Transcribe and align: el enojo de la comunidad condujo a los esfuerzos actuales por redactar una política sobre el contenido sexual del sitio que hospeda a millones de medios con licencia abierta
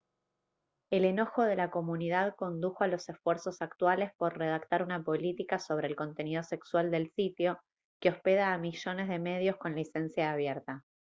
el 0.89 1.05
enojo 1.05 1.43
de 1.43 1.55
la 1.55 1.69
comunidad 1.69 2.33
condujo 2.35 2.83
a 2.83 2.87
los 2.87 3.07
esfuerzos 3.07 3.61
actuales 3.61 4.11
por 4.17 4.35
redactar 4.35 4.81
una 4.81 5.03
política 5.03 5.59
sobre 5.59 5.87
el 5.87 5.95
contenido 5.95 6.41
sexual 6.41 6.89
del 6.89 7.11
sitio 7.11 7.59
que 8.01 8.09
hospeda 8.09 8.51
a 8.51 8.57
millones 8.57 9.07
de 9.09 9.19
medios 9.19 9.57
con 9.57 9.75
licencia 9.75 10.31
abierta 10.31 10.83